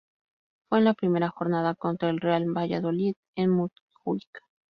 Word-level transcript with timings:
Fue 0.67 0.79
en 0.79 0.85
la 0.85 0.95
primera 0.95 1.29
jornada 1.29 1.75
contra 1.75 2.09
el 2.09 2.19
Real 2.19 2.45
Valladolid 2.51 3.13
en 3.35 3.51
Montjuïc. 3.51 4.29